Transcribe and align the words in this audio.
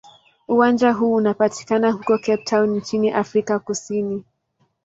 Uwanja 0.47 0.91
huu 0.91 1.13
unapatikana 1.13 1.91
huko 1.91 2.17
Cape 2.17 2.37
Town 2.37 2.75
nchini 2.77 3.11
Afrika 3.11 3.59
Kusini. 3.59 4.23